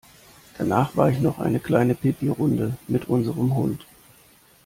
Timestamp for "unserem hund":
3.07-3.85